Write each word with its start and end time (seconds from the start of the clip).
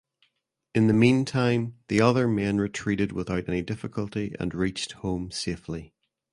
In 0.73 0.87
the 0.87 0.95
meantime 0.95 1.75
the 1.87 2.01
other 2.01 2.27
men 2.27 2.57
retreated 2.57 3.11
without 3.11 3.47
any 3.47 3.61
difficulty 3.61 4.33
and 4.39 4.51
reached 4.55 4.93
home 4.93 5.29
safely. 5.29 5.93